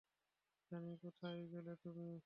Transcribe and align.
Johnny, 0.71 0.93
কোথায় 1.03 1.41
গেলে 1.53 1.73
তুমি? 1.83 2.11